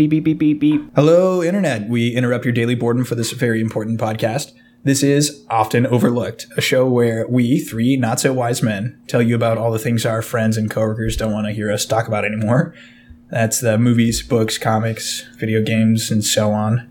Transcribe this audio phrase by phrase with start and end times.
[0.00, 0.94] Beep, beep, beep, beep, beep.
[0.94, 1.90] Hello, Internet.
[1.90, 4.52] We interrupt your daily boredom for this very important podcast.
[4.82, 9.34] This is Often Overlooked, a show where we, three not so wise men, tell you
[9.34, 12.24] about all the things our friends and coworkers don't want to hear us talk about
[12.24, 12.74] anymore.
[13.28, 16.90] That's the movies, books, comics, video games, and so on.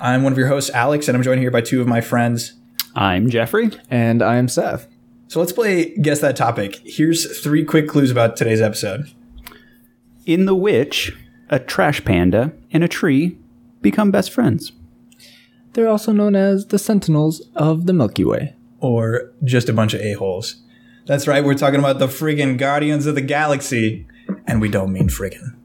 [0.00, 2.54] I'm one of your hosts, Alex, and I'm joined here by two of my friends.
[2.94, 3.72] I'm Jeffrey.
[3.90, 4.88] And I'm Seth.
[5.28, 6.80] So let's play Guess That Topic.
[6.82, 9.12] Here's three quick clues about today's episode.
[10.24, 11.12] In The Witch,
[11.50, 13.38] a trash panda and a tree
[13.80, 14.72] become best friends.
[15.72, 18.54] They're also known as the Sentinels of the Milky Way.
[18.80, 20.62] Or just a bunch of a-holes.
[21.06, 24.06] That's right, we're talking about the friggin' Guardians of the Galaxy.
[24.46, 25.56] And we don't mean friggin'.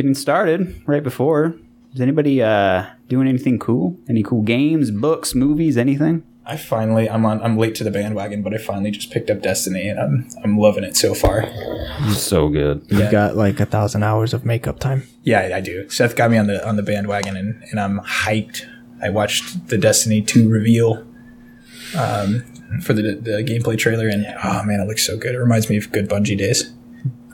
[0.00, 1.56] Getting started right before.
[1.92, 3.98] Is anybody uh, doing anything cool?
[4.08, 6.22] Any cool games, books, movies, anything?
[6.46, 9.42] I finally I'm on I'm late to the bandwagon, but I finally just picked up
[9.42, 11.46] Destiny and I'm I'm loving it so far.
[12.14, 12.86] So good.
[12.88, 15.06] You've got like a thousand hours of makeup time.
[15.22, 15.86] Yeah, I do.
[15.90, 18.64] Seth got me on the on the bandwagon and, and I'm hyped.
[19.02, 21.06] I watched the Destiny 2 reveal
[21.94, 22.40] um,
[22.82, 25.34] for the the gameplay trailer and oh man, it looks so good.
[25.34, 26.72] It reminds me of good Bungie days.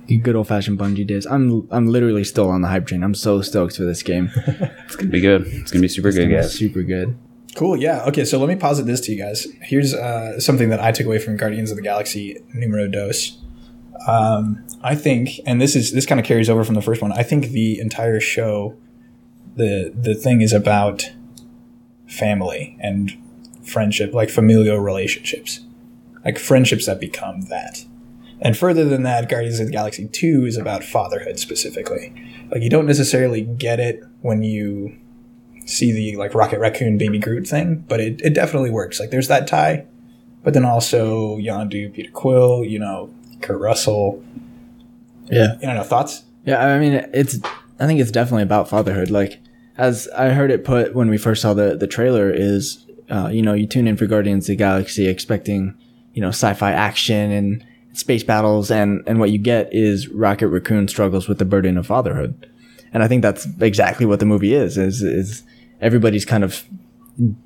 [0.07, 1.27] Good old fashioned Bungie days.
[1.27, 3.03] I'm I'm literally still on the hype train.
[3.03, 4.31] I'm so stoked for this game.
[4.87, 5.47] It's gonna be good.
[5.49, 6.55] It's gonna be super good, guys.
[6.55, 7.19] Super good.
[7.57, 7.77] Cool.
[7.77, 8.05] Yeah.
[8.05, 8.25] Okay.
[8.25, 9.49] So let me posit this to you guys.
[9.63, 13.39] Here's uh, something that I took away from Guardians of the Galaxy Numero Dos.
[14.07, 17.13] Um, I think, and this is this kind of carries over from the first one.
[17.13, 18.77] I think the entire show,
[19.57, 21.11] the the thing is about
[22.07, 23.17] family and
[23.65, 25.61] friendship, like familial relationships,
[26.25, 27.85] like friendships that become that.
[28.41, 32.13] And further than that, Guardians of the Galaxy 2 is about fatherhood specifically.
[32.51, 34.97] Like you don't necessarily get it when you
[35.65, 39.01] see the like Rocket Raccoon Baby Groot thing, but it, it definitely works.
[39.01, 39.87] Like there's that tie,
[40.45, 44.23] but then also Yondu, Peter Quill, you know, Kurt Russell.
[45.25, 45.59] Yeah.
[45.61, 46.25] You know, thoughts?
[46.45, 47.41] Yeah, I mean it's
[47.81, 49.11] I think it's definitely about fatherhood.
[49.11, 49.41] Like
[49.77, 53.43] as I heard it put when we first saw the the trailer is uh, you
[53.43, 55.75] know, you tune in for Guardians of the Galaxy expecting,
[56.13, 57.66] you know, sci-fi action and
[57.99, 61.87] space battles and and what you get is Rocket Raccoon struggles with the burden of
[61.87, 62.51] fatherhood.
[62.93, 65.43] And I think that's exactly what the movie is is is
[65.81, 66.65] everybody's kind of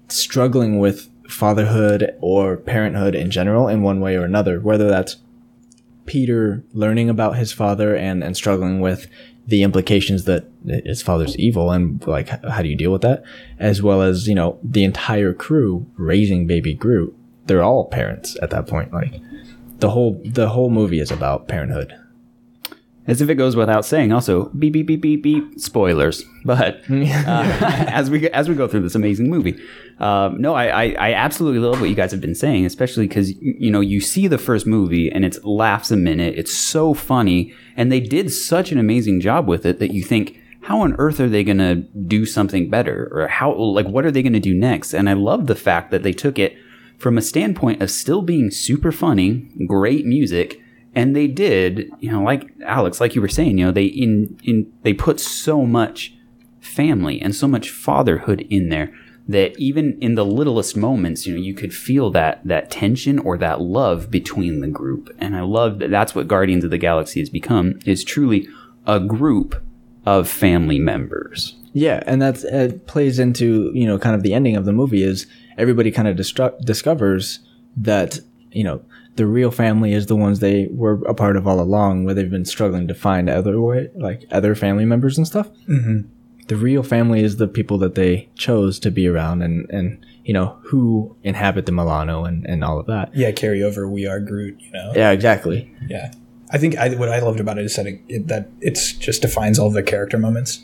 [0.08, 5.16] struggling with fatherhood or parenthood in general in one way or another, whether that's
[6.06, 9.06] Peter learning about his father and, and struggling with
[9.46, 13.22] the implications that his father's evil and like how do you deal with that
[13.58, 18.50] as well as you know the entire crew raising baby groot they're all parents at
[18.50, 19.20] that point like
[19.80, 21.94] the whole the whole movie is about parenthood
[23.06, 26.22] As if it goes without saying, also beep beep beep beep beep spoilers.
[26.44, 26.94] But uh,
[27.88, 29.58] as we as we go through this amazing movie,
[29.98, 33.32] um, no, I, I I absolutely love what you guys have been saying, especially because
[33.40, 37.52] you know you see the first movie and it's laughs a minute, it's so funny,
[37.76, 40.36] and they did such an amazing job with it that you think.
[40.62, 41.76] How on earth are they going to
[42.06, 43.08] do something better?
[43.12, 44.92] Or how, like, what are they going to do next?
[44.92, 46.54] And I love the fact that they took it
[47.00, 50.60] from a standpoint of still being super funny, great music,
[50.94, 54.38] and they did, you know, like Alex, like you were saying, you know, they in
[54.44, 56.14] in they put so much
[56.60, 58.92] family and so much fatherhood in there
[59.26, 63.38] that even in the littlest moments, you know, you could feel that that tension or
[63.38, 65.14] that love between the group.
[65.18, 68.48] And I love that that's what Guardians of the Galaxy has become is truly
[68.86, 69.62] a group
[70.04, 71.54] of family members.
[71.72, 75.04] Yeah, and that's it plays into you know kind of the ending of the movie
[75.04, 75.26] is
[75.60, 77.40] everybody kind of distru- discovers
[77.76, 78.18] that
[78.50, 78.82] you know
[79.16, 82.30] the real family is the ones they were a part of all along, where they've
[82.30, 85.48] been struggling to find other way like other family members and stuff.
[85.68, 86.08] Mm-hmm.
[86.48, 90.32] The real family is the people that they chose to be around and and you
[90.32, 93.14] know who inhabit the Milano and and all of that.
[93.14, 93.88] Yeah, carry over.
[93.88, 94.60] We are Groot.
[94.60, 94.92] You know.
[94.94, 95.72] Yeah, exactly.
[95.86, 96.12] Yeah.
[96.52, 99.22] I think I, what I loved about it is that it, it, that it's just
[99.22, 100.60] defines all the character moments.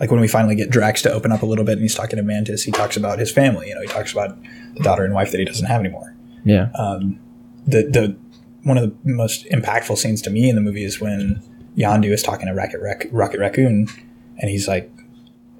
[0.00, 2.16] Like when we finally get Drax to open up a little bit and he's talking
[2.16, 3.68] to Mantis, he talks about his family.
[3.68, 4.38] You know, he talks about
[4.74, 6.14] the daughter and wife that he doesn't have anymore.
[6.44, 6.70] Yeah.
[6.74, 7.18] Um,
[7.66, 8.16] the the
[8.62, 11.42] one of the most impactful scenes to me in the movie is when
[11.76, 13.88] Yondu is talking to Rocket Rac- Rocket Raccoon,
[14.38, 14.90] and he's like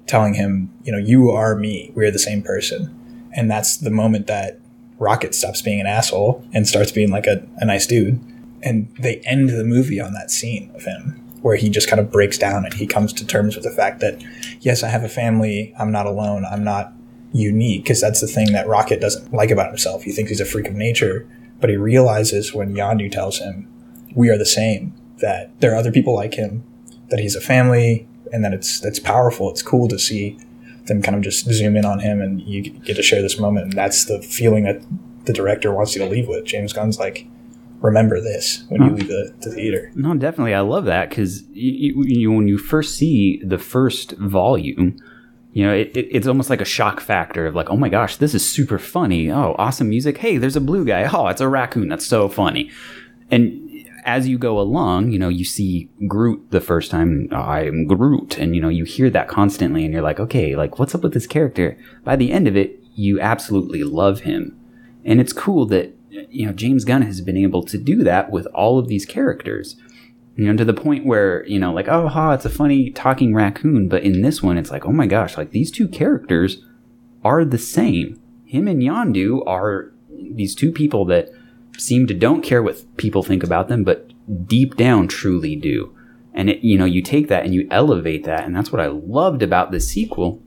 [0.07, 1.91] telling him, you know, you are me.
[1.95, 4.59] We're the same person, and that's the moment that
[4.97, 8.19] Rocket stops being an asshole and starts being like a, a nice dude.
[8.61, 12.11] And they end the movie on that scene of him where he just kind of
[12.11, 14.21] breaks down and he comes to terms with the fact that,
[14.59, 15.73] yes, I have a family.
[15.79, 16.45] I'm not alone.
[16.45, 16.93] I'm not
[17.31, 20.03] unique because that's the thing that Rocket doesn't like about himself.
[20.03, 21.27] He thinks he's a freak of nature,
[21.59, 23.67] but he realizes when Yondu tells him,
[24.15, 24.93] we are the same.
[25.19, 26.63] That there are other people like him.
[27.09, 29.49] That he's a family, and that it's it's powerful.
[29.49, 30.37] It's cool to see
[30.85, 33.65] them kind of just zoom in on him, and you get to share this moment.
[33.65, 34.81] And that's the feeling that
[35.25, 36.45] the director wants you to leave with.
[36.45, 37.27] James Gunn's like,
[37.81, 39.91] remember this when you leave the, the theater.
[39.95, 44.97] No, definitely, I love that because you, you, when you first see the first volume,
[45.53, 48.17] you know, it, it, it's almost like a shock factor of like, oh my gosh,
[48.17, 49.31] this is super funny.
[49.31, 50.17] Oh, awesome music.
[50.17, 51.09] Hey, there's a blue guy.
[51.11, 51.89] Oh, it's a raccoon.
[51.89, 52.69] That's so funny.
[53.31, 53.65] And
[54.05, 58.37] as you go along, you know, you see Groot the first time, I'm Groot.
[58.37, 61.13] And, you know, you hear that constantly and you're like, okay, like, what's up with
[61.13, 61.77] this character?
[62.03, 64.57] By the end of it, you absolutely love him.
[65.03, 65.95] And it's cool that,
[66.29, 69.75] you know, James Gunn has been able to do that with all of these characters.
[70.35, 73.35] You know, to the point where, you know, like, oh, ha, it's a funny talking
[73.35, 73.89] raccoon.
[73.89, 76.63] But in this one, it's like, oh my gosh, like these two characters
[77.25, 78.21] are the same.
[78.45, 81.29] Him and Yondu are these two people that
[81.77, 84.11] seem to don't care what people think about them, but
[84.47, 85.93] deep down truly do.
[86.33, 88.87] And it, you know, you take that and you elevate that, and that's what I
[88.87, 90.41] loved about the sequel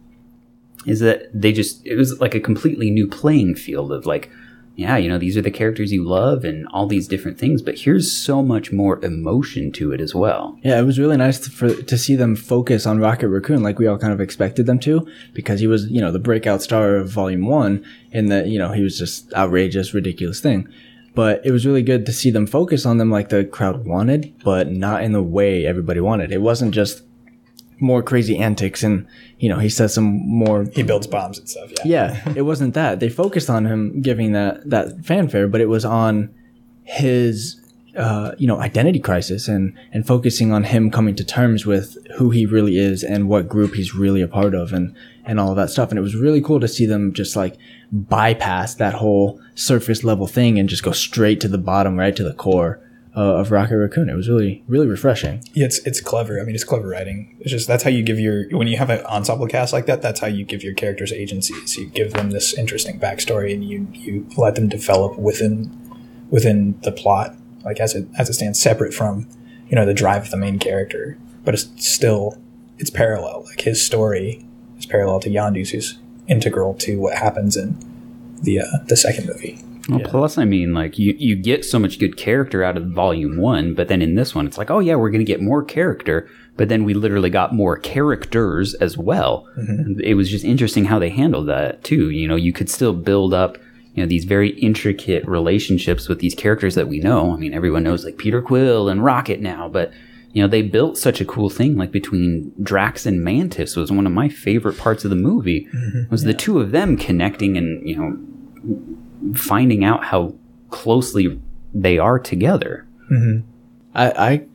[0.87, 4.31] is that they just it was like a completely new playing field of like
[4.75, 7.79] yeah, you know, these are the characters you love and all these different things, but
[7.79, 10.59] here's so much more emotion to it as well.
[10.63, 13.79] Yeah, it was really nice to, for, to see them focus on Rocket Raccoon like
[13.79, 16.97] we all kind of expected them to, because he was, you know, the breakout star
[16.97, 20.69] of Volume 1, and that, you know, he was just outrageous, ridiculous thing
[21.15, 24.35] but it was really good to see them focus on them like the crowd wanted,
[24.43, 26.33] but not in the way everybody wanted.
[26.33, 27.03] It wasn't just
[27.83, 29.07] more crazy antics and
[29.39, 32.23] you know he says some more he builds bombs and stuff yeah.
[32.25, 33.01] Yeah it wasn't that.
[33.01, 36.33] They focused on him giving that that fanfare but it was on
[36.85, 37.59] his
[37.97, 42.31] uh, you know identity crisis and and focusing on him coming to terms with who
[42.31, 44.95] he really is and what group he's really a part of and
[45.25, 45.91] and all of that stuff.
[45.91, 47.57] And it was really cool to see them just like
[47.93, 52.25] bypass that whole surface level thing and just go straight to the bottom, right to
[52.25, 52.81] the core
[53.15, 54.09] uh, of Rocket Raccoon.
[54.09, 55.43] It was really, really refreshing.
[55.53, 56.41] Yeah, it's it's clever.
[56.41, 57.37] I mean, it's clever writing.
[57.41, 60.03] It's just that's how you give your when you have an ensemble cast like that.
[60.03, 61.55] That's how you give your characters agency.
[61.67, 65.79] So you give them this interesting backstory, and you you let them develop within
[66.31, 69.29] within the plot, like as it as it stands, separate from
[69.69, 71.19] you know the drive of the main character.
[71.45, 72.39] But it's still
[72.79, 73.45] it's parallel.
[73.45, 74.45] Like his story
[74.79, 75.99] is parallel to Yondu's, who's
[76.29, 77.77] integral to what happens in
[78.41, 79.63] the uh, the second movie.
[79.89, 80.07] Well, yeah.
[80.09, 83.75] plus, I mean, like you, you get so much good character out of volume one,
[83.75, 86.29] but then in this one, it's like, oh yeah, we're going to get more character,
[86.57, 89.49] but then we literally got more characters as well.
[89.59, 90.01] Mm-hmm.
[90.01, 92.11] It was just interesting how they handled that too.
[92.11, 93.59] You know, you could still build up,
[93.95, 97.33] you know, these very intricate relationships with these characters that we know.
[97.33, 99.93] I mean, everyone knows like Peter Quill and Rocket now, but
[100.33, 104.07] you know, they built such a cool thing like between Drax and Mantis was one
[104.07, 106.11] of my favorite parts of the movie mm-hmm.
[106.11, 106.29] was yeah.
[106.29, 108.17] the two of them connecting and, you know,
[109.35, 110.35] finding out how
[110.71, 111.41] closely
[111.75, 112.87] they are together.
[113.11, 113.47] Mm-hmm.
[113.95, 114.47] I, I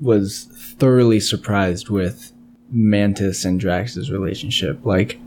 [0.00, 0.44] was
[0.78, 2.32] thoroughly surprised with
[2.70, 4.84] Mantis and Drax's relationship.
[4.84, 5.18] Like,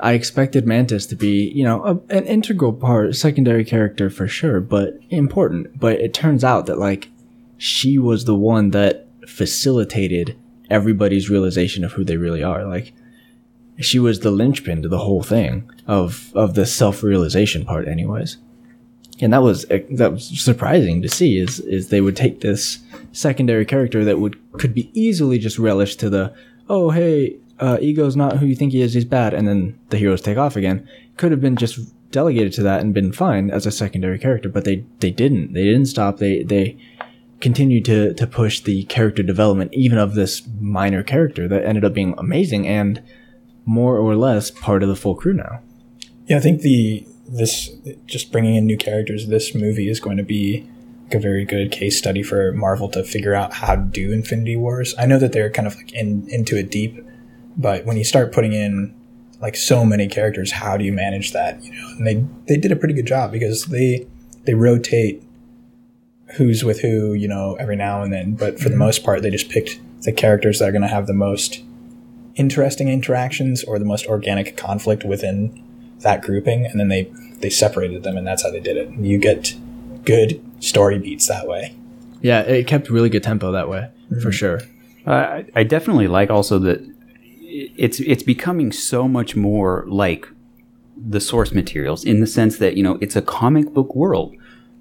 [0.00, 4.60] I expected Mantis to be, you know, a, an integral part, secondary character for sure,
[4.60, 5.78] but important.
[5.78, 7.08] But it turns out that, like,
[7.56, 10.36] she was the one that facilitated
[10.70, 12.64] everybody's realization of who they really are.
[12.64, 12.92] Like
[13.80, 18.38] she was the linchpin to the whole thing of of the self realization part, anyways.
[19.20, 22.78] And that was that was surprising to see is is they would take this
[23.12, 26.32] secondary character that would could be easily just relished to the
[26.68, 29.96] oh hey uh, ego's not who you think he is he's bad and then the
[29.96, 30.88] heroes take off again.
[31.16, 34.64] Could have been just delegated to that and been fine as a secondary character but
[34.64, 35.52] they they didn't.
[35.52, 36.18] They didn't stop.
[36.18, 36.76] They they
[37.40, 41.94] continued to to push the character development even of this minor character that ended up
[41.94, 43.02] being amazing and
[43.68, 45.60] more or less part of the full crew now.
[46.26, 47.70] Yeah, I think the this
[48.06, 49.28] just bringing in new characters.
[49.28, 50.66] This movie is going to be
[51.04, 54.56] like a very good case study for Marvel to figure out how to do Infinity
[54.56, 54.94] Wars.
[54.98, 57.04] I know that they're kind of like in into it deep,
[57.58, 58.94] but when you start putting in
[59.42, 61.62] like so many characters, how do you manage that?
[61.62, 64.06] You know, and they they did a pretty good job because they
[64.44, 65.22] they rotate
[66.36, 68.34] who's with who, you know, every now and then.
[68.34, 68.72] But for mm-hmm.
[68.72, 71.62] the most part, they just picked the characters that are going to have the most
[72.38, 75.64] interesting interactions or the most organic conflict within
[76.00, 77.04] that grouping, and then they
[77.40, 78.90] they separated them, and that's how they did it.
[78.92, 79.54] You get
[80.04, 81.74] good story beats that way.
[82.20, 84.20] Yeah, it kept really good tempo that way mm-hmm.
[84.20, 84.60] for sure.
[85.06, 86.80] Uh, I definitely like also that
[87.42, 90.28] it's it's becoming so much more like
[90.96, 94.34] the source materials in the sense that you know it's a comic book world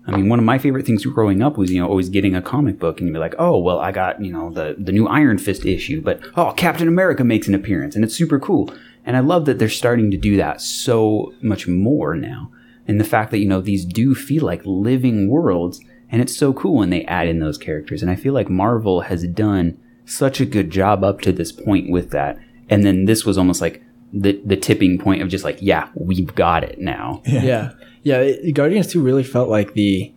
[0.08, 2.42] I mean, one of my favorite things growing up was, you know, always getting a
[2.42, 5.06] comic book and you'd be like, oh, well, I got, you know, the, the new
[5.08, 8.74] Iron Fist issue, but oh, Captain America makes an appearance and it's super cool.
[9.06, 12.52] And I love that they're starting to do that so much more now.
[12.88, 16.54] And the fact that, you know, these do feel like living worlds And it's so
[16.54, 18.02] cool when they add in those characters.
[18.02, 21.92] And I feel like Marvel has done such a good job up to this point
[21.92, 22.38] with that.
[22.70, 23.84] And then this was almost like
[24.14, 27.22] the the tipping point of just like, yeah, we've got it now.
[27.26, 27.74] yeah.
[28.04, 28.20] Yeah.
[28.20, 30.14] It, guardians 2 really felt like the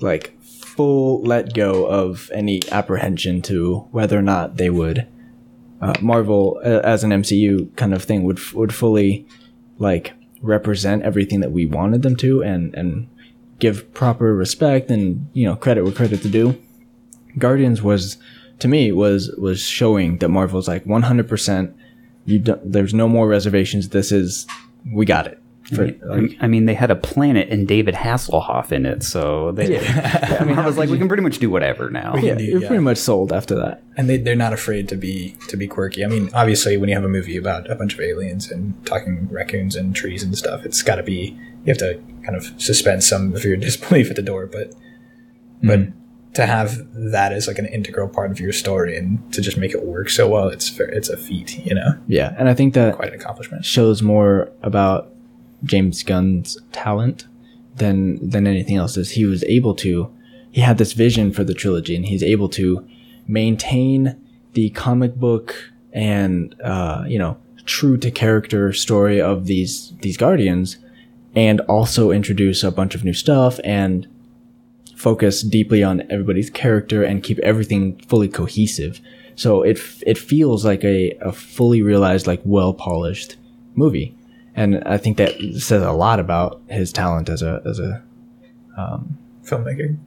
[0.00, 5.06] like full let go of any apprehension to whether or not they would
[5.80, 9.26] uh, marvel uh, as an mcu kind of thing would would fully
[9.78, 13.08] like represent everything that we wanted them to and and
[13.58, 16.58] give proper respect and you know credit where credit to do
[17.38, 18.16] guardians was
[18.58, 21.74] to me was was showing that marvel's like 100%
[22.24, 24.46] you don't, there's no more reservations this is
[24.92, 25.38] we got it
[25.74, 29.78] for, like, I mean, they had a planet and David Hasselhoff in it, so they.
[29.88, 32.16] I mean, I was like, we can pretty much do whatever now.
[32.16, 32.66] yeah, do, you're yeah.
[32.66, 36.04] pretty much sold after that and they they're not afraid to be to be quirky.
[36.04, 39.28] I mean, obviously, when you have a movie about a bunch of aliens and talking
[39.30, 43.04] raccoons and trees and stuff, it's got to be you have to kind of suspend
[43.04, 44.46] some of your disbelief at the door.
[44.46, 44.74] But
[45.62, 45.90] but hmm.
[46.34, 49.72] To have that as like an integral part of your story and to just make
[49.72, 52.94] it work so well, it's it's a feat, you know, yeah and i think that
[52.96, 53.64] quite an accomplishment.
[53.64, 55.12] shows more about
[55.64, 57.26] James Gunn's talent
[57.76, 58.96] than than anything else.
[58.96, 60.12] Is he was able to
[60.50, 62.86] he had this vision for the trilogy and he's able to
[63.26, 64.18] maintain
[64.52, 70.78] the comic book and uh, you know true to character story of these these guardians
[71.34, 74.06] and also introduce a bunch of new stuff and
[75.02, 79.00] focus deeply on everybody's character and keep everything fully cohesive
[79.34, 83.36] so it it feels like a, a fully realized like well polished
[83.74, 84.14] movie
[84.54, 88.02] and I think that says a lot about his talent as a as a
[88.76, 89.98] um, Filmmaking,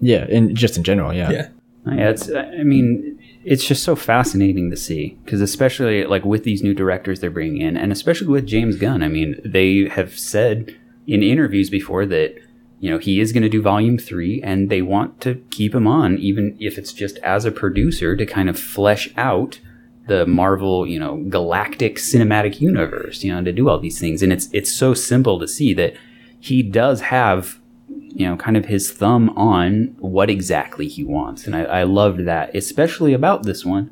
[0.00, 1.30] yeah, and just in general, yeah.
[1.30, 1.48] yeah,
[1.86, 2.28] uh, Yeah, it's.
[2.28, 6.74] Uh, I mean, it's just so fascinating to see because, especially like with these new
[6.74, 9.02] directors they're bringing in, and especially with James Gunn.
[9.02, 12.34] I mean, they have said in interviews before that
[12.80, 15.86] you know he is going to do Volume Three, and they want to keep him
[15.86, 19.60] on, even if it's just as a producer to kind of flesh out
[20.06, 24.22] the Marvel, you know, galactic cinematic universe, you know, to do all these things.
[24.22, 25.94] And it's it's so simple to see that
[26.38, 27.58] he does have
[28.14, 31.46] you know, kind of his thumb on what exactly he wants.
[31.46, 33.90] And I, I loved that, especially about this one.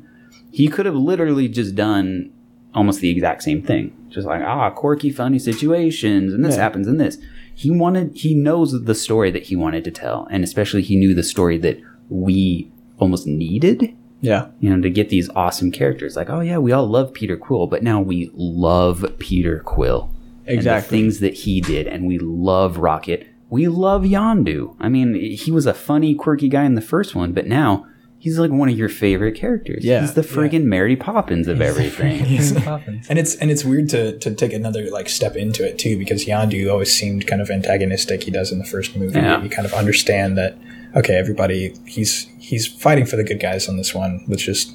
[0.49, 2.31] He could have literally just done
[2.73, 3.93] almost the exact same thing.
[4.09, 7.17] Just like, ah, quirky, funny situations, and this happens and this.
[7.55, 10.27] He wanted, he knows the story that he wanted to tell.
[10.31, 11.79] And especially he knew the story that
[12.09, 14.47] we almost needed, Yeah.
[14.59, 16.15] you know, to get these awesome characters.
[16.15, 20.09] Like, oh yeah, we all love Peter Quill, but now we love Peter Quill.
[20.45, 20.97] And the Exactly.
[20.97, 23.27] things that he did, and we love Rocket.
[23.49, 24.75] We love Yondu.
[24.79, 27.85] I mean, he was a funny, quirky guy in the first one, but now
[28.23, 29.83] he's like one of your favorite characters.
[29.83, 32.21] Yeah, he's the friggin' Mary Poppins of everything.
[33.09, 36.25] and it's and it's weird to to take another like step into it too because
[36.25, 38.23] Yondu always seemed kind of antagonistic.
[38.23, 39.19] He does in the first movie.
[39.19, 39.43] Yeah.
[39.43, 40.57] You kind of understand that
[40.95, 44.23] okay, everybody he's he's fighting for the good guys on this one.
[44.29, 44.73] Let's just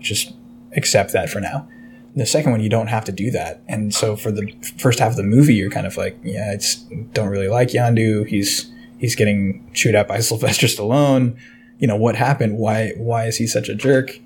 [0.00, 0.32] just
[0.74, 1.68] accept that for now.
[2.14, 5.10] The second one, you don't have to do that, and so for the first half
[5.10, 6.76] of the movie, you're kind of like, yeah, it's
[7.12, 8.26] don't really like Yondu.
[8.26, 11.36] He's he's getting chewed out by Sylvester Stallone.
[11.78, 12.58] You know what happened?
[12.58, 14.18] Why why is he such a jerk?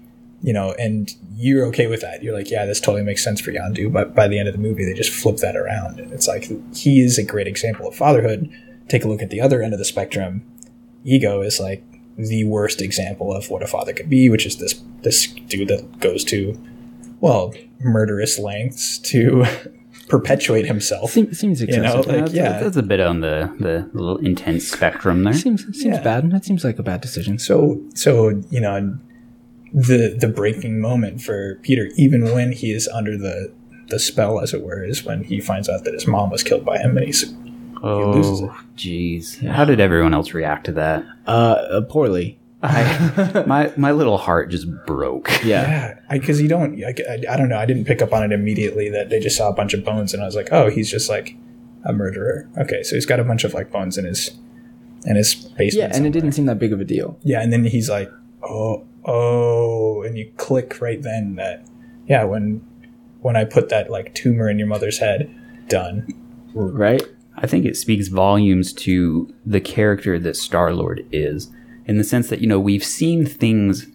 [0.43, 2.23] you know, and you're okay with that.
[2.23, 3.93] You're like, yeah, this totally makes sense for Yondu.
[3.93, 6.01] But by the end of the movie, they just flip that around.
[6.01, 8.51] And it's like, he is a great example of fatherhood.
[8.89, 10.43] Take a look at the other end of the spectrum.
[11.05, 11.85] Ego is like
[12.17, 16.01] the worst example of what a father could be, which is this, this dude that
[16.01, 16.59] goes to,
[17.21, 19.45] well, murderous lengths to
[20.11, 21.13] perpetuate himself.
[21.13, 22.07] Seems, seems know, excessive.
[22.07, 22.59] like- that's, yeah.
[22.61, 25.33] that's a bit on the the little intense spectrum there.
[25.33, 26.03] seems seems Yeah.
[26.03, 26.31] bad.
[26.31, 27.39] That seems like a bad decision.
[27.39, 28.99] So, so, you know,
[29.73, 33.53] the, the breaking moment for Peter, even when he is under the,
[33.89, 36.65] the spell, as it were, is when he finds out that his mom was killed
[36.65, 37.33] by him and he's
[37.83, 38.51] loses it.
[38.51, 39.47] Oh, jeez.
[39.49, 41.05] How did everyone else react to that?
[41.27, 42.40] Uh, uh poorly.
[42.63, 45.31] I, my my little heart just broke.
[45.43, 45.97] Yeah.
[46.01, 46.83] Yeah, because you don't.
[46.85, 47.59] I, I, I don't know.
[47.59, 50.13] I didn't pick up on it immediately that they just saw a bunch of bones,
[50.13, 51.37] and I was like, oh, he's just like
[51.85, 52.49] a murderer.
[52.59, 54.37] Okay, so he's got a bunch of like bones in his
[55.07, 55.91] in his basement.
[55.93, 57.19] Yeah, and it didn't seem that big of a deal.
[57.23, 58.11] Yeah, and then he's like,
[58.43, 61.67] oh, oh, and you click right then that
[62.07, 62.67] yeah, when
[63.21, 65.35] when I put that like tumor in your mother's head,
[65.69, 66.07] done.
[66.55, 67.03] Right?
[67.37, 71.51] I think it speaks volumes to the character that Star Lord is,
[71.91, 73.89] in the sense that you know we've seen things.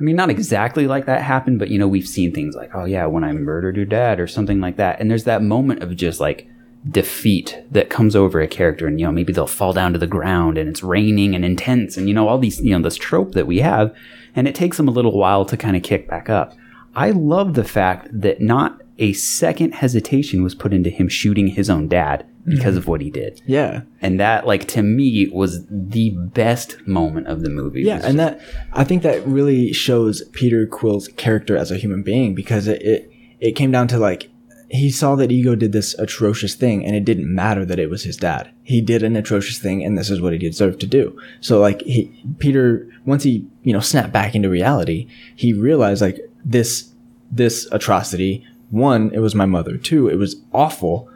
[0.00, 2.86] I mean, not exactly like that happen, but you know we've seen things like, oh
[2.86, 5.94] yeah, when I murdered your dad or something like that, and there's that moment of
[5.94, 6.48] just like
[6.90, 10.06] defeat that comes over a character, and you know maybe they'll fall down to the
[10.06, 13.32] ground, and it's raining and intense, and you know all these you know this trope
[13.32, 13.94] that we have,
[14.34, 16.54] and it takes them a little while to kind of kick back up.
[16.96, 21.68] I love the fact that not a second hesitation was put into him shooting his
[21.68, 23.42] own dad because of what he did.
[23.46, 23.82] Yeah.
[24.00, 27.82] And that, like, to me, was the best moment of the movie.
[27.82, 28.40] Yeah, and that
[28.72, 33.10] I think that really shows Peter Quill's character as a human being because it, it
[33.40, 34.30] it came down to like
[34.70, 38.04] he saw that Ego did this atrocious thing and it didn't matter that it was
[38.04, 38.50] his dad.
[38.62, 41.20] He did an atrocious thing and this is what he deserved to do.
[41.40, 46.20] So like he Peter once he, you know, snapped back into reality, he realized like
[46.44, 46.92] this
[47.32, 49.76] this atrocity, one, it was my mother.
[49.76, 51.08] Two, it was awful.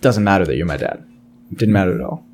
[0.00, 1.04] Doesn't matter that you're my dad.
[1.52, 2.24] Didn't matter at all.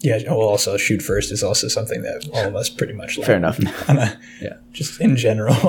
[0.00, 0.18] Yeah.
[0.26, 3.26] Well, also shoot first is also something that all of us pretty much like.
[3.26, 3.58] Fair enough.
[4.40, 4.54] yeah.
[4.72, 5.54] Just in general.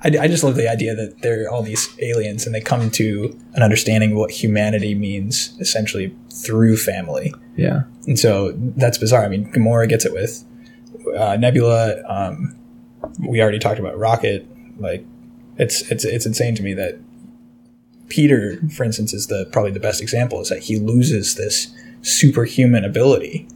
[0.00, 2.90] I, I just love the idea that there are all these aliens and they come
[2.92, 7.34] to an understanding of what humanity means essentially through family.
[7.56, 7.82] yeah.
[8.06, 9.24] And so that's bizarre.
[9.24, 10.44] I mean, Gamora gets it with
[11.16, 12.02] uh, Nebula.
[12.06, 12.56] Um,
[13.18, 14.46] we already talked about Rocket.
[14.78, 15.04] Like,
[15.58, 16.98] it's it's it's insane to me that
[18.08, 20.40] Peter, for instance, is the probably the best example.
[20.40, 21.68] Is that he loses this
[22.02, 23.48] superhuman ability,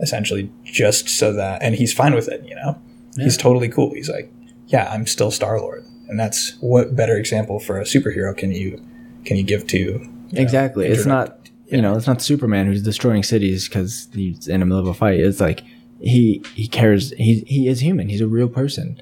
[0.00, 2.44] essentially, just so that, and he's fine with it.
[2.46, 2.80] You know,
[3.16, 3.92] he's totally cool.
[3.94, 4.32] He's like,
[4.68, 8.82] yeah, I'm still Star Lord, and that's what better example for a superhero can you
[9.24, 9.98] can you give to you
[10.32, 10.86] know, Exactly.
[10.86, 14.66] It's interact- not you know, it's not Superman who's destroying cities because he's in the
[14.66, 15.20] middle of a fight.
[15.20, 15.62] It's like
[16.00, 17.12] he he cares.
[17.12, 18.08] He he is human.
[18.08, 19.00] He's a real person.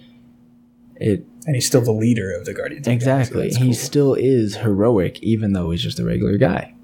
[0.97, 2.81] It and he's still the leader of the Guardians.
[2.81, 3.49] of the exactly.
[3.51, 3.75] He cool.
[3.75, 6.75] still is heroic, even though he's just a regular guy.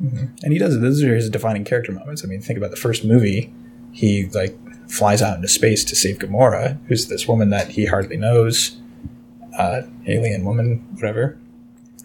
[0.00, 0.80] and he does it.
[0.80, 3.54] those are his defining character moments i mean think about the first movie
[3.92, 4.58] he like
[4.90, 8.76] flies out into space to save gamora who's this woman that he hardly knows
[9.56, 11.38] uh, alien woman whatever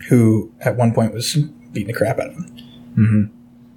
[0.08, 1.36] who at one point was
[1.74, 2.58] beating the crap out of him
[2.96, 3.24] hmm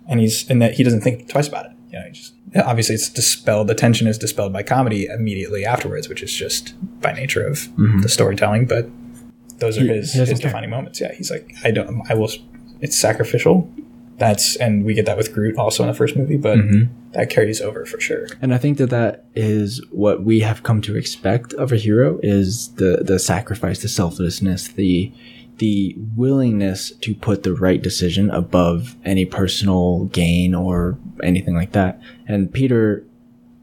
[0.06, 2.94] and he's and that he doesn't think twice about it you know he just obviously
[2.94, 7.46] it's dispelled the tension is dispelled by comedy immediately afterwards which is just by nature
[7.46, 8.00] of mm-hmm.
[8.00, 8.88] the storytelling but
[9.58, 10.38] those are his, his care.
[10.38, 11.00] defining moments.
[11.00, 12.28] Yeah he's like i don't i will
[12.82, 13.72] it's sacrificial.
[14.18, 17.12] That's and we get that with groot also in the first movie but mm-hmm.
[17.12, 18.26] that carries over for sure.
[18.42, 22.20] And I think that that is what we have come to expect of a hero
[22.22, 25.12] is the the sacrifice, the selflessness, the
[25.58, 32.00] the willingness to put the right decision above any personal gain or anything like that.
[32.26, 33.04] And Peter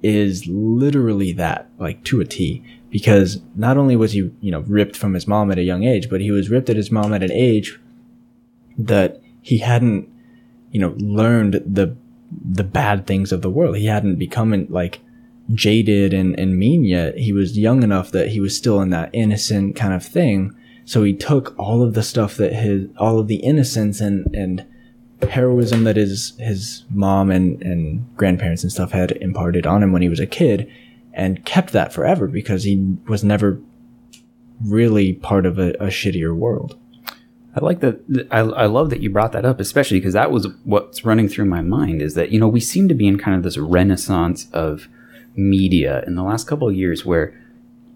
[0.02, 4.96] is literally that, like to a T, because not only was he, you know, ripped
[4.96, 7.24] from his mom at a young age, but he was ripped at his mom at
[7.24, 7.80] an age
[8.78, 10.10] that he hadn't,
[10.72, 11.96] you know, learned the
[12.32, 13.76] the bad things of the world.
[13.78, 15.02] He hadn't become like
[15.54, 17.18] jaded and, and mean yet.
[17.18, 20.56] He was young enough that he was still in that innocent kind of thing.
[20.90, 24.66] So he took all of the stuff that his, all of the innocence and, and
[25.22, 30.02] heroism that his, his mom and, and grandparents and stuff had imparted on him when
[30.02, 30.68] he was a kid
[31.14, 33.62] and kept that forever because he was never
[34.66, 36.76] really part of a, a shittier world.
[37.56, 38.28] I like that.
[38.32, 41.46] I, I love that you brought that up, especially because that was what's running through
[41.46, 44.48] my mind is that, you know, we seem to be in kind of this renaissance
[44.54, 44.88] of
[45.36, 47.40] media in the last couple of years where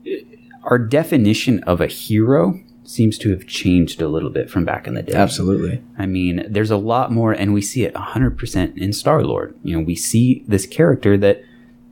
[0.06, 0.20] eh,
[0.62, 4.94] our definition of a hero seems to have changed a little bit from back in
[4.94, 5.14] the day.
[5.14, 5.82] Absolutely.
[5.98, 9.58] I mean, there's a lot more, and we see it 100% in Star Lord.
[9.64, 11.42] You know, we see this character that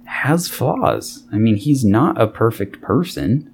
[0.06, 1.26] has flaws.
[1.32, 3.52] I mean, he's not a perfect person,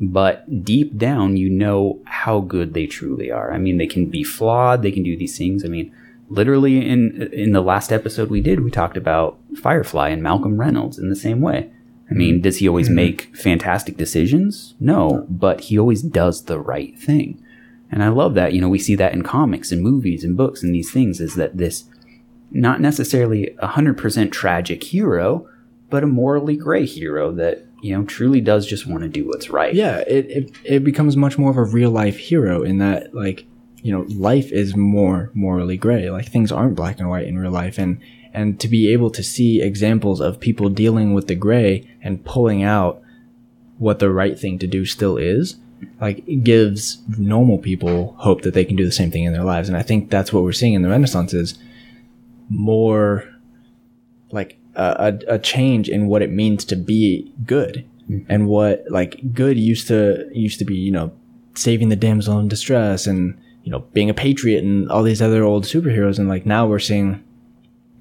[0.00, 3.52] but deep down, you know how good they truly are.
[3.52, 5.64] I mean, they can be flawed, they can do these things.
[5.64, 5.94] I mean,
[6.28, 10.98] literally in in the last episode we did, we talked about Firefly and Malcolm Reynolds
[10.98, 11.70] in the same way.
[12.10, 12.42] I mean, mm-hmm.
[12.42, 12.96] does he always mm-hmm.
[12.96, 14.74] make fantastic decisions?
[14.80, 17.42] No, but he always does the right thing.
[17.90, 18.52] And I love that.
[18.52, 21.34] You know, we see that in comics and movies and books and these things is
[21.36, 21.84] that this
[22.50, 25.48] not necessarily a 100% tragic hero,
[25.88, 29.50] but a morally gray hero that, you know, truly does just want to do what's
[29.50, 29.74] right.
[29.74, 33.46] yeah it, it it becomes much more of a real life hero in that like
[33.82, 37.50] you know life is more morally gray like things aren't black and white in real
[37.50, 37.98] life and
[38.32, 42.62] and to be able to see examples of people dealing with the gray and pulling
[42.62, 43.02] out
[43.78, 45.56] what the right thing to do still is
[46.00, 49.68] like gives normal people hope that they can do the same thing in their lives.
[49.68, 51.58] And i think that's what we're seeing in the renaissance is
[52.48, 53.28] more
[54.30, 58.30] like a, a, a change in what it means to be good mm-hmm.
[58.30, 61.12] and what like good used to used to be you know
[61.54, 65.44] saving the damsel in distress and you know being a patriot and all these other
[65.44, 66.18] old superheroes.
[66.18, 67.22] And like now we're seeing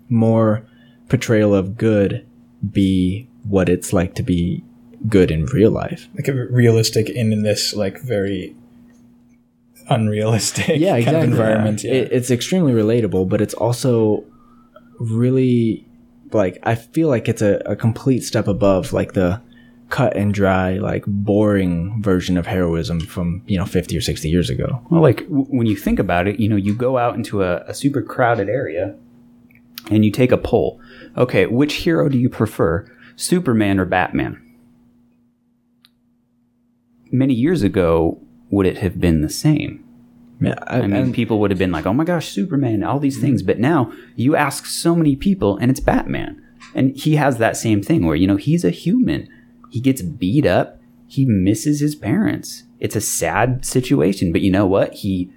[0.09, 0.65] more
[1.07, 2.25] portrayal of good
[2.71, 4.63] be what it's like to be
[5.07, 8.55] good in real life like a realistic in, in this like very
[9.89, 11.93] unrealistic yeah kind of environment yeah.
[11.93, 14.25] It, it's extremely relatable but it's also
[14.99, 15.87] really
[16.31, 19.41] like i feel like it's a, a complete step above like the
[19.89, 24.49] cut and dry, like boring version of heroism from you know 50 or 60 years
[24.49, 24.81] ago.
[24.89, 27.57] Well, like w- when you think about it, you know, you go out into a,
[27.61, 28.95] a super crowded area
[29.89, 30.79] and you take a poll.
[31.17, 34.41] Okay, which hero do you prefer, Superman or Batman?
[37.11, 38.21] Many years ago,
[38.51, 39.83] would it have been the same?
[40.41, 43.19] Yeah, I, I mean, people would have been like, "Oh my gosh, Superman!" All these
[43.19, 46.41] things, but now you ask so many people, and it's Batman,
[46.73, 49.27] and he has that same thing where you know he's a human.
[49.69, 50.79] He gets beat up.
[51.07, 52.63] He misses his parents.
[52.79, 54.93] It's a sad situation, but you know what?
[54.93, 55.31] He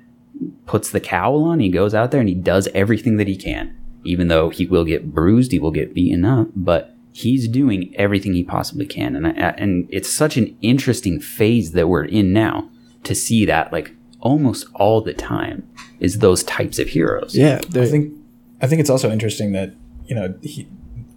[0.67, 1.61] puts the cowl on.
[1.61, 4.85] He goes out there and he does everything that he can, even though he will
[4.85, 9.27] get bruised, he will get beaten up, but he's doing everything he possibly can, and
[9.27, 12.71] I, and it's such an interesting phase that we're in now
[13.05, 15.69] to see that like almost all the time
[16.01, 17.37] is those types of heroes.
[17.37, 18.13] yeah, I think
[18.61, 19.75] I think it's also interesting that
[20.07, 20.69] you know he,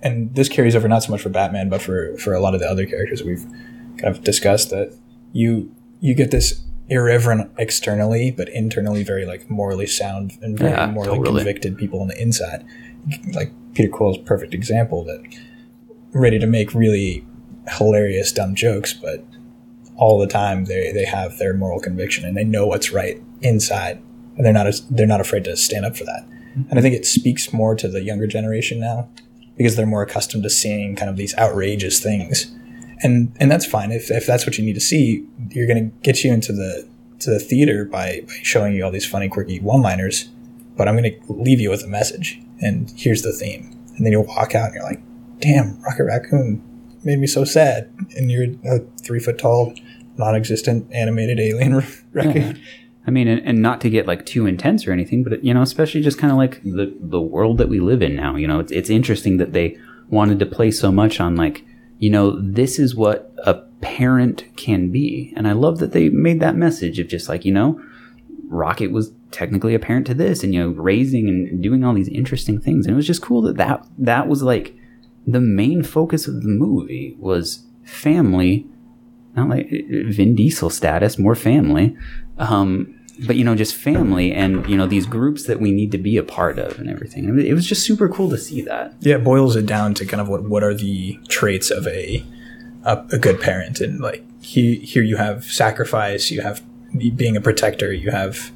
[0.02, 2.60] and this carries over not so much for Batman, but for for a lot of
[2.60, 3.45] the other characters we've
[3.98, 4.93] kind of discussed that
[5.32, 10.86] you you get this irreverent externally, but internally very like morally sound and very Yeah,
[10.88, 11.43] morally totally.
[11.43, 12.65] convicted people on the inside.
[13.34, 15.21] Like Peter Quill's perfect example that
[16.13, 17.26] ready to make really
[17.67, 19.26] hilarious dumb jokes, but
[19.98, 24.02] all the time they they have their moral conviction and they know what's right inside,
[24.38, 26.26] and they're not as, they're not afraid to stand up for that.
[26.28, 26.69] Mm-hmm.
[26.69, 29.10] And I think it speaks more to the younger generation now
[29.58, 32.54] because they're more accustomed to seeing kind of these outrageous things,
[33.01, 35.25] and and that's fine if if that's what you need to see.
[35.49, 36.88] You're going to get you into the
[37.19, 40.29] to the theater by, by showing you all these funny, quirky one-liners,
[40.75, 43.71] but I'm going to leave you with a message, and here's the theme.
[43.95, 45.01] And then you'll walk out and you're like,
[45.39, 46.62] "Damn, Rocket Raccoon
[47.03, 49.73] made me so sad." And you're a three foot tall,
[50.17, 51.81] non-existent animated alien
[52.13, 52.62] raccoon.
[53.08, 55.62] I mean, and, and not to get like too intense or anything, but you know,
[55.62, 58.36] especially just kind of like the the world that we live in now.
[58.36, 59.77] You know, it's it's interesting that they
[60.10, 61.65] wanted to play so much on like,
[61.99, 66.39] you know, this is what a parent can be, and I love that they made
[66.41, 67.81] that message of just like, you know,
[68.47, 72.10] Rocket was technically a parent to this, and you know, raising and doing all these
[72.10, 74.75] interesting things, and it was just cool that that that was like
[75.27, 78.67] the main focus of the movie was family
[79.36, 81.95] not like Vin Diesel status, more family.
[82.38, 82.94] Um,
[83.25, 86.17] but you know, just family and you know these groups that we need to be
[86.17, 87.25] a part of and everything.
[87.30, 88.93] And it was just super cool to see that.
[88.99, 92.23] Yeah, it boils it down to kind of what what are the traits of a
[92.84, 96.62] a, a good parent, and like he, here you have sacrifice, you have
[97.15, 98.51] being a protector, you have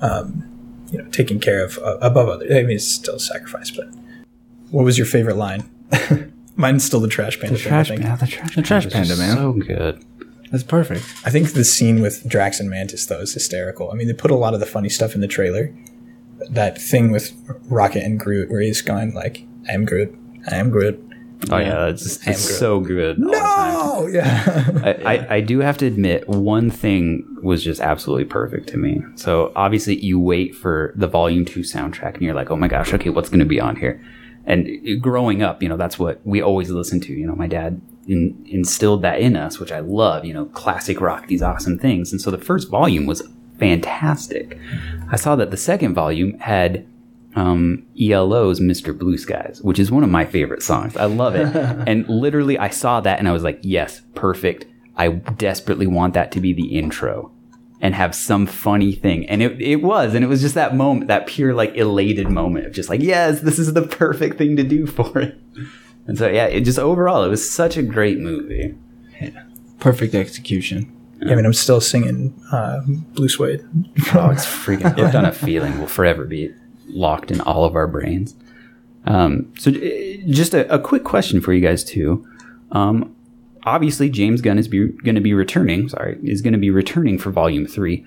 [0.00, 0.44] um,
[0.92, 2.50] you know taking care of uh, above others.
[2.50, 3.86] I mean, it's still sacrifice, but
[4.70, 5.70] what was your favorite line?
[6.56, 7.58] Mine's still the trash panda.
[7.58, 8.02] thing, I think.
[8.02, 9.36] yeah, the trash, The trash panda panda, man.
[9.36, 10.04] so good.
[10.50, 11.04] That's perfect.
[11.24, 13.90] I think the scene with Drax and Mantis though is hysterical.
[13.90, 15.74] I mean, they put a lot of the funny stuff in the trailer.
[16.50, 17.32] That thing with
[17.68, 20.14] Rocket and Groot, where he's going like, "I am Groot,
[20.50, 21.00] I am Groot."
[21.50, 22.58] Oh yeah, it's, it's Groot.
[22.58, 23.18] so good.
[23.18, 23.74] No, the time.
[24.14, 24.70] Yeah.
[24.84, 29.02] I, I, I do have to admit, one thing was just absolutely perfect to me.
[29.14, 32.92] So obviously, you wait for the Volume Two soundtrack, and you're like, "Oh my gosh,
[32.94, 34.02] okay, what's going to be on here?"
[34.46, 37.12] And growing up, you know, that's what we always listened to.
[37.12, 40.24] You know, my dad in, instilled that in us, which I love.
[40.24, 42.12] You know, classic rock, these awesome things.
[42.12, 43.22] And so the first volume was
[43.58, 44.58] fantastic.
[45.10, 46.86] I saw that the second volume had
[47.36, 48.96] um, ELO's Mr.
[48.96, 50.96] Blue Skies, which is one of my favorite songs.
[50.96, 51.54] I love it.
[51.88, 54.66] and literally, I saw that and I was like, yes, perfect.
[54.96, 57.33] I desperately want that to be the intro
[57.84, 59.28] and have some funny thing.
[59.28, 60.14] And it, it was.
[60.14, 63.42] And it was just that moment, that pure, like, elated moment of just like, yes,
[63.42, 65.38] this is the perfect thing to do for it.
[66.06, 68.74] And so, yeah, it just overall, it was such a great movie.
[69.80, 70.90] Perfect execution.
[71.20, 73.60] Yeah, I mean, I'm still singing uh, Blue Swede.
[74.14, 76.54] Oh, it's freaking hooked on a feeling will forever be
[76.86, 78.34] locked in all of our brains.
[79.04, 82.26] Um, so, just a, a quick question for you guys too.
[82.72, 83.13] Um,
[83.64, 85.88] obviously, James Gunn is going to be returning.
[85.88, 88.04] Sorry, is going to be returning for Volume Three.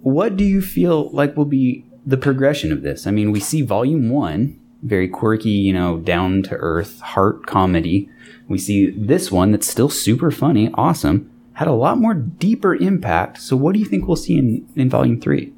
[0.00, 3.06] What do you feel like will be the progression of this?
[3.06, 8.08] I mean, we see Volume One, very quirky, you know, down to earth heart comedy.
[8.48, 13.38] We see this one that's still super funny, awesome, had a lot more deeper impact.
[13.38, 15.52] So, what do you think we'll see in, in Volume Three?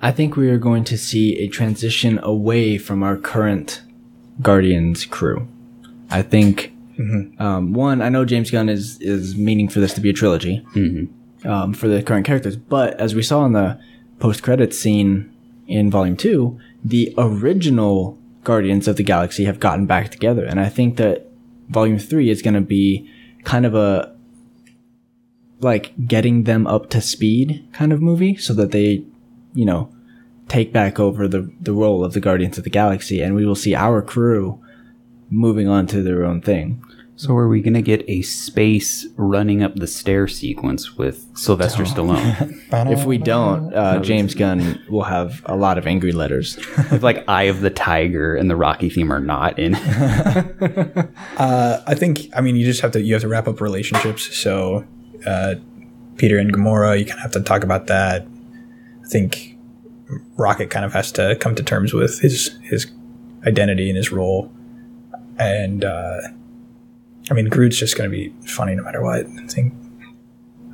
[0.00, 3.82] I think we are going to see a transition away from our current
[4.42, 5.48] Guardians crew.
[6.10, 6.75] I think
[7.38, 10.64] um, one, I know James Gunn is is meaning for this to be a trilogy
[11.44, 13.78] um, for the current characters, but as we saw in the
[14.18, 15.32] post credits scene
[15.66, 20.68] in Volume Two, the original Guardians of the Galaxy have gotten back together, and I
[20.68, 21.26] think that
[21.68, 23.10] Volume Three is going to be
[23.44, 24.14] kind of a
[25.60, 29.04] like getting them up to speed kind of movie, so that they
[29.56, 29.90] you know,
[30.48, 33.56] take back over the, the role of the Guardians of the Galaxy, and we will
[33.56, 34.62] see our crew
[35.30, 36.84] moving on to their own thing.
[37.18, 42.62] So are we gonna get a space running up the stair sequence with Sylvester Stallone?
[42.92, 46.58] If we don't, uh, James Gunn will have a lot of angry letters.
[46.76, 49.76] if like Eye of the Tiger and the Rocky theme are not in.
[51.38, 54.34] Uh, I think I mean you just have to you have to wrap up relationships.
[54.36, 54.86] So
[55.26, 55.56] uh,
[56.16, 58.26] Peter and Gamora, you kind of have to talk about that.
[59.04, 59.58] I think
[60.36, 62.90] Rocket kind of has to come to terms with his his
[63.46, 64.50] identity and his role,
[65.38, 66.20] and uh,
[67.30, 69.26] I mean Groot's just going to be funny no matter what.
[69.26, 69.74] I think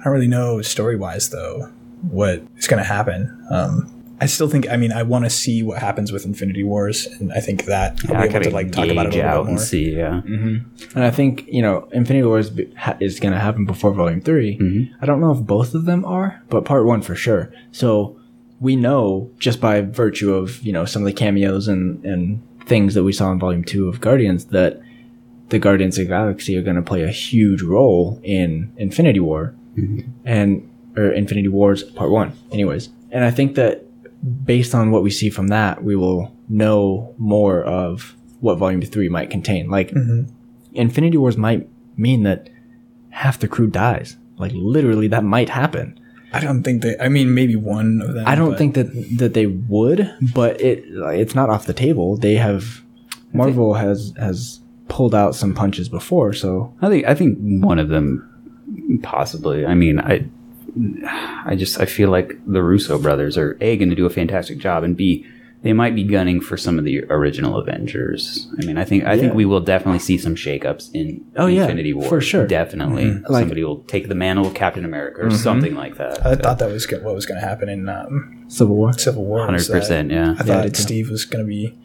[0.01, 1.71] I don't really know story wise though
[2.11, 3.47] what is going to happen.
[3.51, 7.07] Um, I still think I mean I want to see what happens with Infinity Wars,
[7.07, 9.43] and I think that I'll be able gotta like talk about it a little out
[9.43, 9.65] bit and more.
[9.65, 9.97] see.
[9.97, 10.21] Yeah.
[10.25, 12.53] And I think, you know, Infinity Wars
[13.01, 14.93] is going to happen before Volume 3.
[15.01, 17.53] I don't know if both of them are, but part one for sure.
[17.73, 18.17] So
[18.61, 22.95] we know just by virtue of, you know, some of the cameos and, and things
[22.95, 24.81] that we saw in Volume 2 of Guardians that
[25.53, 29.55] the Guardians of the Galaxy are going to play a huge role in Infinity War
[29.77, 30.11] mm-hmm.
[30.25, 32.89] and, or Infinity Wars Part 1, anyways.
[33.11, 33.85] And I think that
[34.45, 39.11] based on what we see from that, we will know more of what Volume 3
[39.11, 39.69] might contain.
[39.69, 40.35] Like, mm-hmm.
[40.73, 42.49] Infinity Wars might mean that
[43.11, 44.17] half the crew dies.
[44.39, 46.01] Like literally, that might happen.
[46.33, 46.97] I don't think they.
[46.99, 48.27] I mean, maybe one of them.
[48.27, 52.17] I don't but- think that that they would, but it it's not off the table.
[52.17, 52.83] They have
[53.35, 54.62] Marvel has has
[54.93, 58.05] pulled out some punches before, so I think I think one of them
[59.03, 59.65] possibly.
[59.67, 60.27] I mean, I
[61.45, 64.59] I just I feel like the Russo brothers are a going to do a fantastic
[64.59, 65.27] job, and b
[65.63, 68.49] they might be gunning for some of the original Avengers.
[68.61, 71.63] I mean, I think I think we will definitely see some shakeups in Oh, yeah,
[71.63, 72.47] Infinity War for sure.
[72.47, 76.25] Definitely, Like- somebody will take the mantle of Captain America or something like that.
[76.27, 78.93] I thought that was go- what was going to happen in um, Civil War.
[78.93, 79.45] Civil War.
[79.47, 80.11] hundred percent.
[80.11, 80.35] yeah.
[80.39, 81.79] I thought Steve was going to be.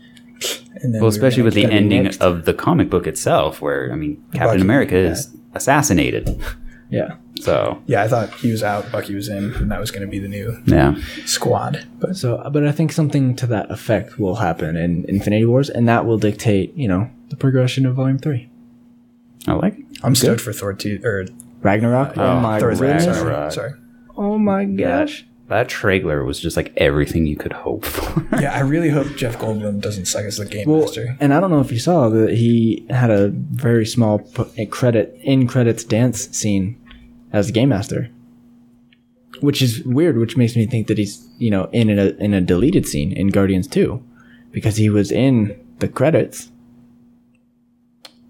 [0.81, 2.21] And then Well, we especially with the ending next.
[2.21, 6.39] of the comic book itself, where I mean, Captain Bucky, America is assassinated.
[6.89, 8.89] Yeah, So Yeah, I thought he was out.
[8.93, 11.85] Bucky was in, and that was going to be the new yeah, squad.
[11.99, 15.85] But so but I think something to that effect will happen in Infinity Wars, and
[15.89, 18.47] that will dictate you know the progression of Volume Three.
[19.47, 19.85] I like it.
[20.01, 21.25] I'm stoked for Thor two or
[21.61, 22.17] Ragnarok.
[22.17, 22.87] Oh, Oh, my Thor three.
[22.87, 23.51] Ragnarok.
[23.51, 23.73] Sorry, sorry.
[24.15, 25.25] Oh my gosh!
[25.47, 28.25] That trailer was just like everything you could hope for.
[28.41, 31.15] Yeah, I really hope Jeff Goldblum doesn't suck as the game Well, master.
[31.21, 35.17] and I don't know if you saw that he had a very small a credit
[35.23, 36.75] in credits dance scene
[37.31, 38.09] as the game master,
[39.39, 40.17] which is weird.
[40.17, 43.29] Which makes me think that he's you know in a in a deleted scene in
[43.29, 44.03] Guardians Two,
[44.51, 46.51] because he was in the credits.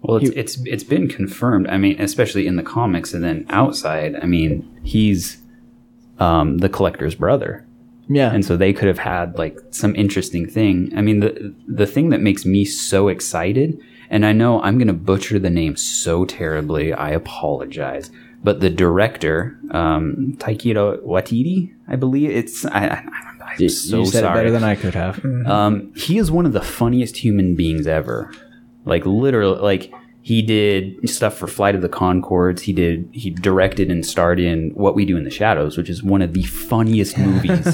[0.02, 1.66] well, it's, it's it's been confirmed.
[1.68, 4.14] I mean, especially in the comics, and then outside.
[4.22, 5.38] I mean, he's
[6.18, 7.64] um, the collector's brother,
[8.08, 10.92] Yeah, and so they could have had like some interesting thing.
[10.96, 13.78] I mean, the the thing that makes me so excited,
[14.10, 16.92] and I know I'm gonna butcher the name so terribly.
[16.92, 18.10] I apologize.
[18.44, 22.64] But the director, um, Taikito Watiti, I believe it's.
[22.64, 23.08] I, I,
[23.42, 24.32] I'm you, so you said sorry.
[24.32, 25.24] it better than I could have.
[25.24, 28.32] Um, he is one of the funniest human beings ever.
[28.84, 29.92] Like literally, like
[30.28, 32.60] he did stuff for Flight of the Conchords.
[32.60, 33.08] He did.
[33.12, 36.34] He directed and starred in What We Do in the Shadows, which is one of
[36.34, 37.66] the funniest movies.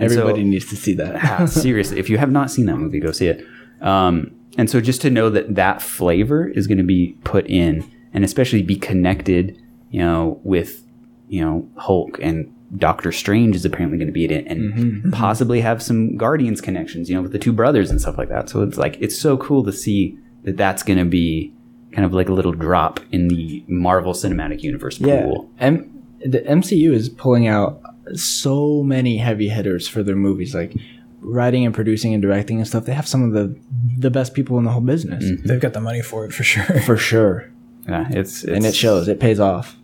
[0.00, 1.46] Everybody so- needs to see that.
[1.48, 3.46] Seriously, if you have not seen that movie, go see it.
[3.80, 7.88] Um, and so just to know that that flavor is going to be put in,
[8.12, 9.62] and especially be connected,
[9.92, 10.82] you know, with
[11.28, 15.60] you know Hulk and Doctor Strange is apparently going to be in it, and possibly
[15.60, 18.48] have some Guardians connections, you know, with the two brothers and stuff like that.
[18.48, 21.54] So it's like it's so cool to see that that's going to be
[21.92, 25.08] kind of like a little drop in the Marvel Cinematic Universe pool.
[25.08, 25.50] Yeah, pool.
[25.58, 27.80] M- the MCU is pulling out
[28.14, 30.74] so many heavy hitters for their movies, like
[31.20, 32.84] writing and producing and directing and stuff.
[32.84, 33.58] They have some of the
[33.98, 35.46] the best people in the whole business, mm-hmm.
[35.46, 36.64] They've got the money for it for sure.
[36.86, 37.50] for sure,
[37.88, 39.06] Yeah, it's, it's and it shows.
[39.08, 39.76] It pays off.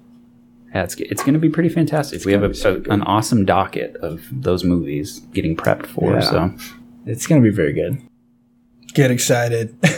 [0.74, 2.24] Yeah, it's, it's going to be pretty fantastic.
[2.26, 6.12] we have a, a- an awesome docket of those movies getting prepped for.
[6.14, 6.20] Yeah.
[6.20, 6.54] So
[7.06, 8.02] It's gonna be very good.
[8.98, 9.80] Get excited.
[9.82, 9.94] Get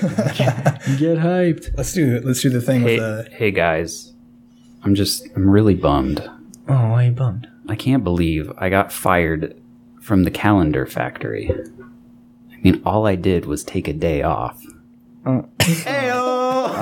[1.17, 1.75] hyped.
[1.75, 2.23] let's do it.
[2.23, 4.13] let's do the thing hey, with the hey guys,
[4.83, 6.21] I'm just I'm really bummed.
[6.69, 7.49] Oh, why are you bummed?
[7.67, 9.59] I can't believe I got fired
[10.03, 11.51] from the calendar factory.
[11.51, 14.63] I mean, all I did was take a day off.
[15.25, 15.49] Oh,
[15.87, 16.75] oh.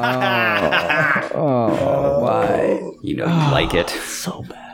[1.25, 1.31] oh.
[1.37, 2.81] oh why?
[3.01, 3.91] You know, you like it.
[3.91, 4.68] So bad.